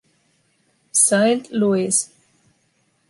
[0.91, 2.09] Signed Louis.